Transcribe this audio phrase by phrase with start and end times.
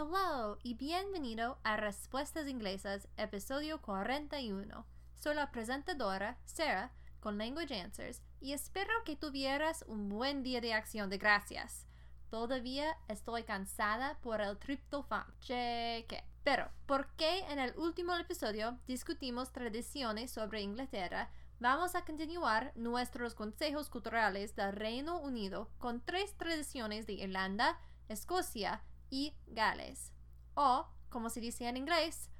[0.00, 4.86] Hello y bienvenido a Respuestas Inglesas, episodio 41.
[5.16, 10.72] Soy la presentadora, Sarah, con Language Answers, y espero que tuvieras un buen día de
[10.72, 11.88] acción de gracias.
[12.30, 15.26] Todavía estoy cansada por el triptofán.
[15.40, 16.22] Cheque.
[16.44, 21.28] Pero, ¿por qué en el último episodio discutimos tradiciones sobre Inglaterra?
[21.58, 28.80] Vamos a continuar nuestros consejos culturales del Reino Unido con tres tradiciones de Irlanda, Escocia
[29.10, 30.12] y Gales.
[30.54, 32.30] O, como se dice en inglés,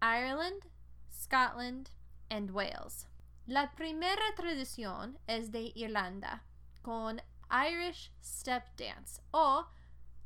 [0.00, 0.64] Ireland,
[1.12, 1.90] Scotland
[2.30, 3.06] and Wales.
[3.46, 6.44] La primera tradición es de Irlanda,
[6.82, 7.20] con
[7.50, 9.66] Irish Step Dance o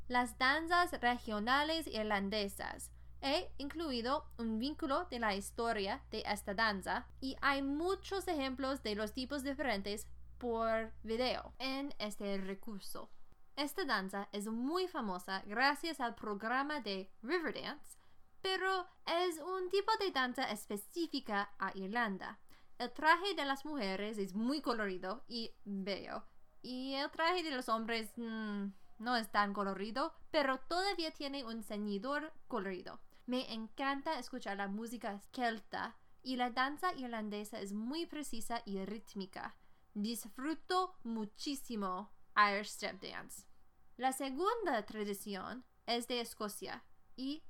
[0.07, 2.91] las danzas regionales irlandesas.
[3.21, 8.93] He incluido un vínculo de la historia de esta danza y hay muchos ejemplos de
[8.93, 10.05] los tipos diferentes
[10.37, 13.09] por video en este recurso.
[13.55, 17.97] Esta danza es muy famosa gracias al programa de Riverdance,
[18.41, 22.37] pero es un tipo de danza específica a Irlanda.
[22.77, 26.25] El traje de las mujeres es muy colorido y bello,
[26.61, 28.65] y el traje de los hombres mm,
[28.99, 32.99] no es tan colorido, pero todavía tiene un ceñidor colorido.
[33.25, 39.55] Me encanta escuchar la música celta y la danza irlandesa es muy precisa y rítmica.
[39.93, 43.45] Disfruto muchísimo Irish Step Dance.
[43.97, 46.83] La segunda tradición es de Escocia
[47.15, 47.43] y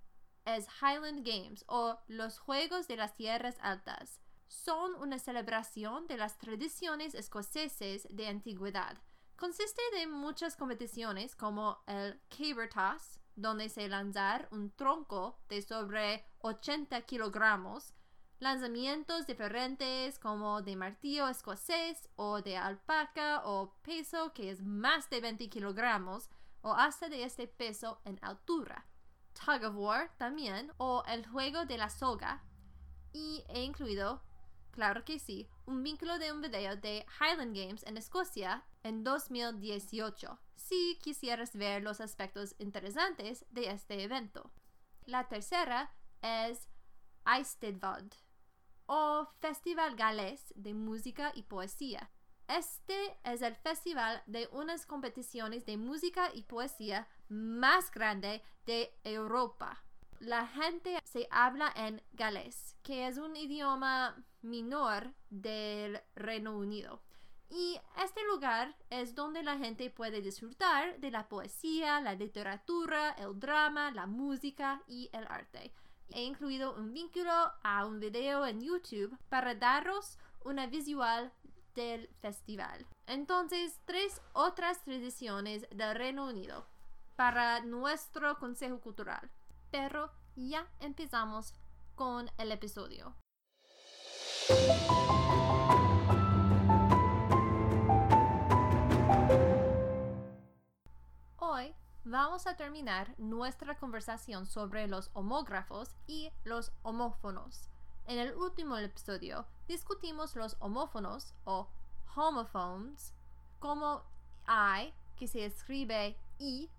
[0.45, 4.21] es Highland Games o los Juegos de las Tierras Altas.
[4.47, 9.01] Son una celebración de las tradiciones escoceses de antigüedad.
[9.35, 16.25] Consiste de muchas competiciones como el caber toss, donde se lanzar un tronco de sobre
[16.39, 17.93] 80 kilogramos,
[18.39, 25.21] lanzamientos diferentes como de martillo escocés o de alpaca o peso que es más de
[25.21, 26.29] 20 kilogramos
[26.61, 28.85] o hasta de este peso en altura.
[29.33, 32.43] Tug of War también o el juego de la soga
[33.13, 34.21] y he incluido,
[34.71, 40.39] claro que sí, un vínculo de un video de Highland Games en Escocia en 2018
[40.55, 44.51] si quisieras ver los aspectos interesantes de este evento.
[45.05, 46.67] La tercera es
[47.25, 48.24] Eisteddfod
[48.87, 52.09] o Festival Galés de Música y Poesía.
[52.47, 59.83] Este es el festival de unas competiciones de música y poesía más grande de Europa.
[60.19, 67.01] La gente se habla en galés, que es un idioma menor del Reino Unido.
[67.49, 73.39] Y este lugar es donde la gente puede disfrutar de la poesía, la literatura, el
[73.39, 75.73] drama, la música y el arte.
[76.09, 77.31] He incluido un vínculo
[77.63, 81.33] a un video en YouTube para daros una visual
[81.73, 82.85] del festival.
[83.07, 86.67] Entonces, tres otras tradiciones del Reino Unido
[87.15, 89.29] para nuestro Consejo Cultural.
[89.71, 91.53] Pero ya empezamos
[91.95, 93.15] con el episodio.
[102.15, 107.67] Vamos a terminar nuestra conversación sobre los homógrafos y los homófonos.
[108.07, 111.67] En el último episodio discutimos los homófonos o
[112.15, 113.13] homophones
[113.59, 114.01] como
[114.47, 116.69] I, que se escribe I,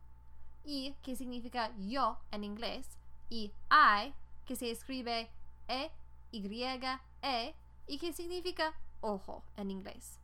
[0.64, 2.96] y que significa yo en inglés,
[3.28, 4.14] y I,
[4.46, 5.30] que se escribe
[5.68, 5.92] E,
[6.30, 6.62] Y,
[7.20, 7.54] E,
[7.86, 10.18] y que significa ojo en inglés.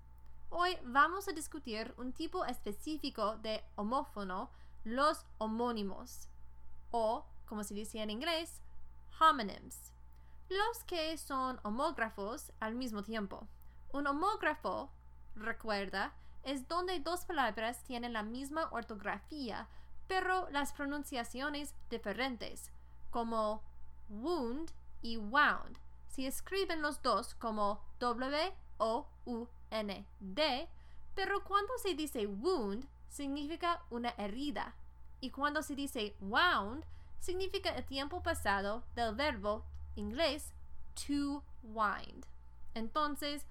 [0.48, 4.48] Hoy vamos a discutir un tipo específico de homófono,
[4.84, 6.28] los homónimos,
[6.90, 8.60] o, como se dice en inglés,
[9.20, 9.92] homonyms,
[10.48, 13.46] los que son homógrafos al mismo tiempo.
[13.92, 14.90] Un homógrafo,
[15.34, 16.12] recuerda,
[16.44, 19.68] es donde dos palabras tienen la misma ortografía,
[20.08, 22.72] pero las pronunciaciones diferentes,
[23.10, 23.62] como
[24.08, 24.70] wound
[25.00, 25.78] y wound.
[26.08, 30.68] Se escriben los dos como W O U N-D,
[31.14, 34.74] pero cuando se dice wound significa una herida
[35.20, 36.84] y cuando se dice wound
[37.20, 39.64] significa el tiempo pasado del verbo
[39.94, 40.52] inglés
[40.94, 42.26] to wind.
[42.74, 43.46] Entonces,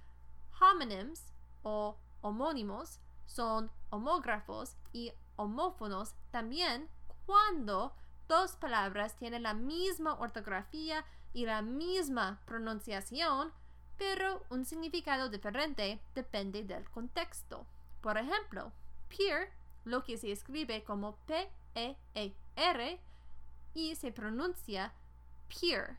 [0.60, 1.32] homonyms
[1.64, 6.90] o homónimos son homógrafos y homófonos también
[7.26, 7.94] cuando
[8.28, 13.54] dos palabras tienen la misma ortografía y la misma pronunciación
[13.98, 17.68] pero un significado diferente depende del contexto.
[18.02, 18.72] Por ejemplo,
[19.16, 19.52] peer,
[19.86, 23.00] lo que se escribe como P-E-E-R
[23.74, 24.94] y se pronuncia
[25.48, 25.98] peer.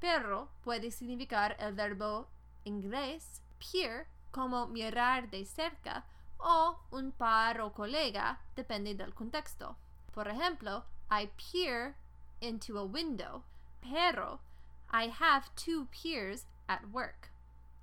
[0.00, 2.28] Perro puede significar el verbo
[2.64, 6.04] inglés peer como mirar de cerca
[6.38, 9.76] o un par o colega, depende del contexto.
[10.12, 11.94] Por ejemplo, I peer
[12.40, 13.42] into a window.
[13.80, 14.40] Pero
[14.90, 17.30] I have two peers at work.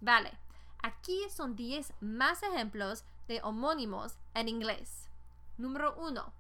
[0.01, 0.37] Vale,
[0.83, 5.09] aquí son 10 más ejemplos de homónimos en inglés.
[5.57, 6.33] Número 1.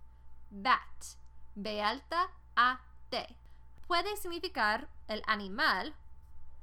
[0.51, 1.17] Bat.
[1.55, 3.35] B alta A T.
[3.87, 5.93] Puede significar el animal,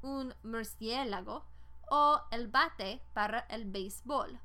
[0.02, 1.44] un murciélago,
[1.90, 4.40] o el bate para el béisbol.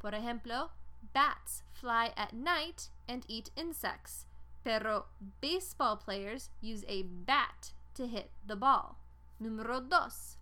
[0.00, 0.70] Por ejemplo,
[1.14, 4.26] bats fly at night and eat insects,
[4.62, 5.06] pero
[5.40, 8.96] baseball players use a bat to hit the ball.
[9.40, 10.36] Número 2.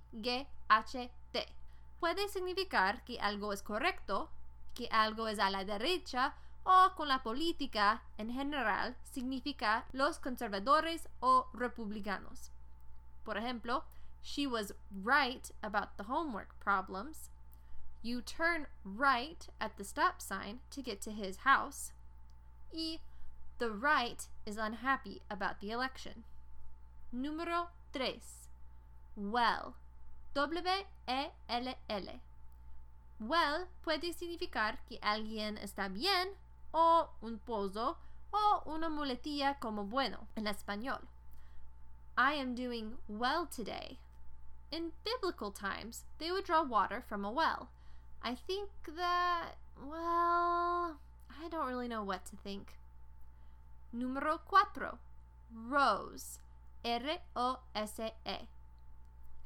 [1.99, 4.29] Puede significar que algo es correcto,
[4.75, 11.07] que algo es a la derecha o con la política en general significa los conservadores
[11.21, 12.51] o republicanos.
[13.23, 13.83] Por ejemplo,
[14.21, 14.73] she was
[15.03, 17.29] right about the homework problems.
[18.03, 21.93] You turn right at the stop sign to get to his house.
[22.71, 22.99] Y
[23.57, 26.25] the right is unhappy about the election.
[27.13, 28.19] Número 3.
[29.15, 29.75] Well.
[30.37, 32.21] W-E-L-L.
[33.19, 36.29] Well puede significar que alguien está bien
[36.71, 37.97] o un pozo
[38.31, 41.07] o una muletilla como bueno en español.
[42.15, 43.97] I am doing well today.
[44.69, 47.69] In biblical times, they would draw water from a well.
[48.21, 50.99] I think that, well,
[51.31, 52.77] I don't really know what to think.
[53.91, 54.99] Número 4.
[55.51, 56.37] Rose.
[56.85, 58.47] R-O-S-E.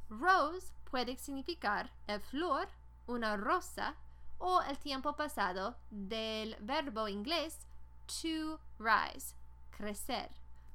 [0.09, 2.67] Rose puede significar el flor,
[3.07, 3.95] una rosa,
[4.38, 7.65] o el tiempo pasado del verbo inglés
[8.07, 9.35] to rise,
[9.71, 10.29] crecer,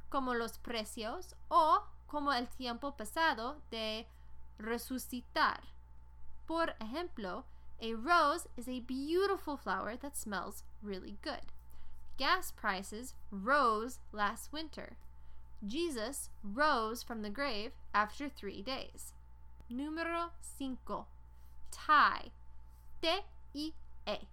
[0.08, 4.06] como los precios o como el tiempo pasado de
[4.58, 5.60] resucitar.
[6.46, 7.44] Por ejemplo,
[7.82, 11.52] a rose is a beautiful flower that smells really good.
[12.16, 14.96] Gas prices rose last winter.
[15.66, 19.12] Jesus rose from the grave after three days.
[19.68, 21.06] Número 5.
[21.72, 22.32] Tie.
[23.00, 24.28] T-I-E.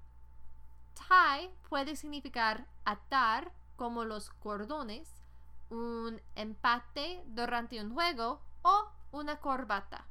[0.94, 5.24] Tie puede significar atar como los cordones,
[5.72, 10.06] un empate durante un juego o una corbata.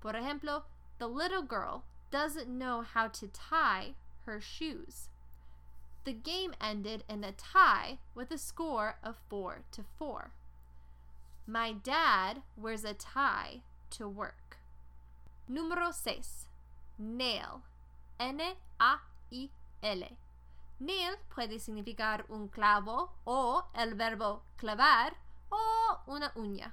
[0.00, 0.64] Por ejemplo,
[0.98, 3.94] the little girl doesn't know how to tie
[4.26, 5.08] her shoes.
[6.04, 10.32] The game ended in a tie with a score of 4 to 4.
[11.46, 14.41] My dad wears a tie to work.
[15.52, 16.48] Número 6.
[16.98, 17.60] Nail.
[18.18, 18.56] N-A-I-L.
[20.80, 25.18] Nail puede significar un clavo o el verbo clavar
[25.50, 26.72] o una uña.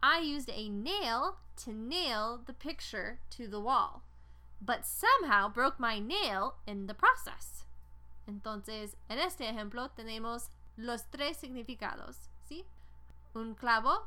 [0.00, 4.02] I used a nail to nail the picture to the wall,
[4.60, 7.64] but somehow broke my nail in the process.
[8.28, 12.64] Entonces, en este ejemplo tenemos los tres significados, ¿sí?
[13.34, 14.06] Un clavo,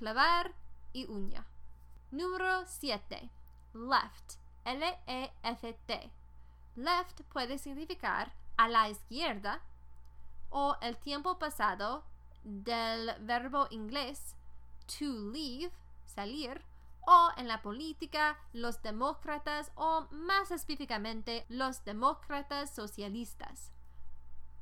[0.00, 0.52] clavar
[0.92, 1.44] y uña.
[2.14, 3.28] Número 7.
[3.72, 4.38] Left.
[4.64, 6.12] L-E-F-T.
[6.76, 9.60] Left puede significar a la izquierda
[10.50, 12.04] o el tiempo pasado
[12.44, 14.36] del verbo inglés
[14.86, 15.72] to leave,
[16.06, 16.62] salir,
[17.00, 23.72] o en la política los demócratas o más específicamente los demócratas socialistas.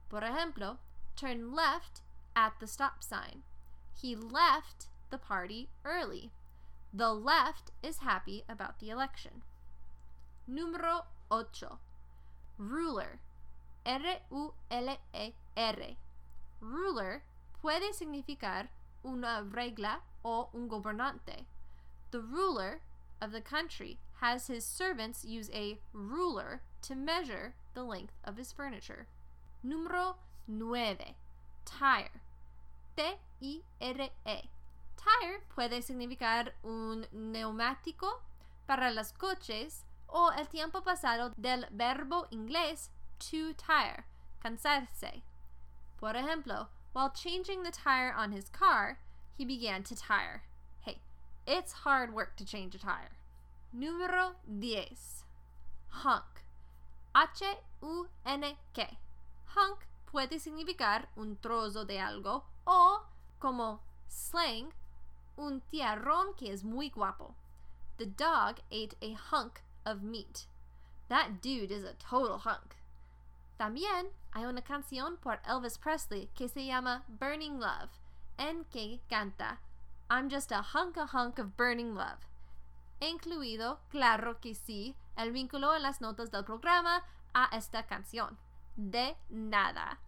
[0.09, 0.79] Por ejemplo,
[1.17, 2.01] turn left
[2.35, 3.43] at the stop sign.
[4.03, 6.33] He left the party early.
[6.95, 9.43] The left is happy about the election.
[10.51, 11.79] Número 8.
[12.59, 13.21] Ruler.
[13.87, 14.37] R-U-L-E-R.
[16.61, 17.23] Ruler
[17.63, 18.69] puede significar
[19.05, 21.47] una regla o un gobernante.
[22.11, 22.83] The ruler
[23.23, 28.53] of the country has his servants use a ruler to measure the length of his
[28.53, 29.07] furniture.
[29.67, 31.15] Número 9.
[31.65, 32.21] Tire.
[32.97, 34.51] T-I-R-E.
[35.03, 38.23] Tire puede significar un neumático
[38.67, 44.05] para los coches o el tiempo pasado del verbo inglés to tire,
[44.43, 45.23] cansarse.
[45.99, 48.99] Por ejemplo, while changing the tire on his car,
[49.37, 50.43] he began to tire.
[50.81, 50.99] Hey,
[51.47, 53.17] it's hard work to change a tire.
[53.75, 55.25] Número 10.
[56.05, 56.45] Hunk.
[57.15, 58.99] H-U-N-K.
[59.57, 63.03] Hunk puede significar un trozo de algo o,
[63.41, 64.73] como slang,
[65.43, 67.35] un tiarrón que es muy guapo.
[67.99, 70.47] The dog ate a hunk of meat.
[71.09, 72.77] That dude is a total hunk.
[73.59, 77.91] También hay una canción por Elvis Presley que se llama Burning Love,
[78.39, 79.59] en que canta
[80.13, 82.29] I'm just a hunk a hunk of burning love.
[83.01, 88.37] Incluido, claro que sí, el vínculo en las notas del programa a esta canción.
[88.77, 89.99] De nada.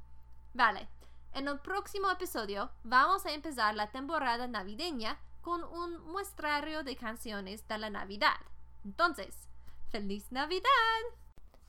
[0.53, 0.89] Vale,
[1.35, 7.67] en el próximo episodio vamos a empezar la temporada navideña con un muestrario de canciones
[7.69, 8.37] de la Navidad.
[8.85, 9.49] Entonces,
[9.95, 10.65] ¡Feliz Navidad!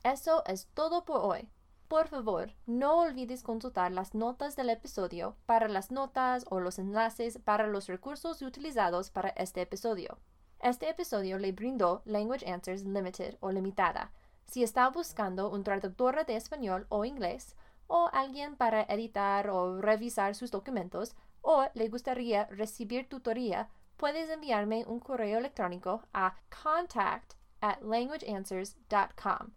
[0.02, 1.48] Eso es todo por hoy.
[1.86, 7.38] Por favor, no olvides consultar las notas del episodio para las notas o los enlaces
[7.38, 10.18] para los recursos utilizados para este episodio.
[10.58, 14.10] Este episodio le brindó Language Answers Limited o Limitada.
[14.46, 17.54] Si está buscando un traductor de español o inglés,
[17.86, 24.84] o alguien para editar o revisar sus documentos, o le gustaría recibir tutoría, puedes enviarme
[24.86, 29.52] un correo electrónico a contact at languageanswers.com.